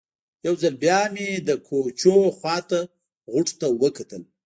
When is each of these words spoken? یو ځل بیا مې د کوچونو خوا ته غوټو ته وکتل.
یو 0.45 0.53
ځل 0.61 0.73
بیا 0.83 1.01
مې 1.13 1.27
د 1.47 1.49
کوچونو 1.67 2.29
خوا 2.37 2.55
ته 2.69 2.79
غوټو 3.31 3.53
ته 3.61 3.67
وکتل. 3.81 4.21